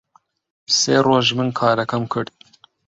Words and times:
سێ 0.77 0.97
ڕۆژ 1.05 1.27
من 1.37 1.49
کارەکەم 1.59 2.03
کرد 2.11 2.33